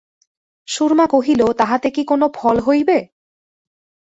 [0.67, 2.97] সুরমা কহিল, তাহাতে কি কোনো ফল হইবে?